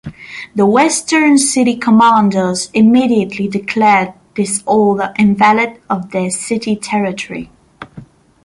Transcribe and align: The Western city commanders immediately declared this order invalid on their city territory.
The 0.55 0.65
Western 0.65 1.37
city 1.37 1.75
commanders 1.77 2.71
immediately 2.73 3.47
declared 3.47 4.13
this 4.35 4.63
order 4.65 5.13
invalid 5.19 5.79
on 5.91 6.09
their 6.09 6.31
city 6.31 6.75
territory. 6.75 7.51